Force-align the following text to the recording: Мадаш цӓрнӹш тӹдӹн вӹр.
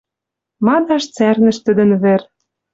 Мадаш 0.65 1.03
цӓрнӹш 1.15 1.57
тӹдӹн 1.65 1.91
вӹр. 2.01 2.21